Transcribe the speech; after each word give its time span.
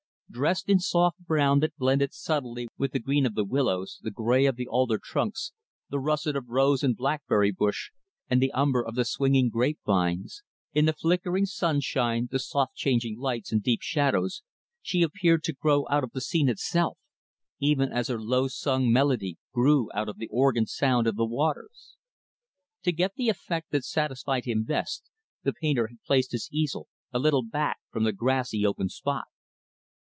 Dressed 0.33 0.69
in 0.69 0.79
soft 0.79 1.19
brown 1.25 1.59
that 1.59 1.75
blended 1.75 2.13
subtly 2.13 2.69
with 2.77 2.93
the 2.93 2.99
green 2.99 3.25
of 3.25 3.35
the 3.35 3.43
willows, 3.43 3.99
the 4.01 4.11
gray 4.11 4.45
of 4.45 4.55
the 4.55 4.65
alder 4.65 4.97
trunks, 4.97 5.51
the 5.89 5.99
russet 5.99 6.37
of 6.37 6.47
rose 6.47 6.83
and 6.83 6.95
blackberry 6.95 7.51
bush, 7.51 7.89
and 8.29 8.41
the 8.41 8.53
umber 8.53 8.81
of 8.81 8.95
the 8.95 9.03
swinging 9.03 9.49
grape 9.49 9.79
vines 9.85 10.41
in 10.73 10.85
the 10.85 10.93
flickering 10.93 11.45
sunshine, 11.45 12.29
the 12.31 12.39
soft 12.39 12.75
changing 12.77 13.15
half 13.17 13.21
lights, 13.21 13.51
and 13.51 13.61
deep 13.61 13.81
shadows 13.81 14.41
she 14.81 15.01
appeared 15.03 15.43
to 15.43 15.51
grow 15.51 15.85
out 15.89 16.01
of 16.01 16.11
the 16.13 16.21
scene 16.21 16.47
itself; 16.47 16.97
even 17.59 17.91
as 17.91 18.07
her 18.07 18.17
low 18.17 18.47
sung 18.47 18.89
melody 18.89 19.37
grew 19.51 19.89
out 19.93 20.07
of 20.07 20.17
the 20.17 20.29
organ 20.31 20.65
sound 20.65 21.07
of 21.07 21.17
the 21.17 21.25
waters. 21.25 21.97
To 22.83 22.93
get 22.93 23.15
the 23.15 23.27
effect 23.27 23.71
that 23.71 23.83
satisfied 23.83 24.45
him 24.45 24.63
best, 24.63 25.09
the 25.43 25.51
painter 25.51 25.87
had 25.87 26.01
placed 26.07 26.31
his 26.31 26.47
easel 26.53 26.87
a 27.11 27.19
little 27.19 27.43
back 27.43 27.79
from 27.91 28.05
the 28.05 28.13
grassy, 28.13 28.65
open 28.65 28.87
spot. 28.87 29.25